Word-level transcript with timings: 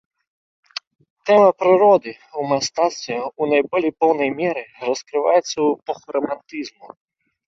Тэма 1.29 1.49
прыроды 1.63 2.11
ў 2.13 2.41
мастацтве 2.51 3.13
ў 3.39 3.43
найболей 3.51 3.93
поўнай 4.05 4.31
меры 4.39 4.63
раскрываецца 4.87 5.45
ў 5.45 5.67
эпоху 5.75 6.07
рамантызму. 6.17 6.87